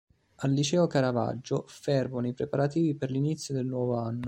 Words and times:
Al 0.37 0.49
"Liceo 0.51 0.87
Caravaggio" 0.87 1.65
fervono 1.67 2.25
i 2.25 2.33
preparativi 2.33 2.95
per 2.95 3.11
l'inizio 3.11 3.53
del 3.53 3.67
nuovo 3.67 3.97
anno. 3.97 4.19